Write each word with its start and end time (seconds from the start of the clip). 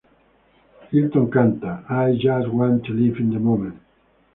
Hilton 0.89 1.29
canta: 1.29 1.83
"I 1.87 2.13
just 2.19 2.47
want 2.47 2.85
to 2.85 2.91
live 2.91 3.17
in 3.19 3.29
the 3.29 3.39
moment! 3.39 3.79